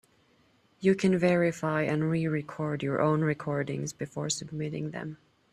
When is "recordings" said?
3.21-3.93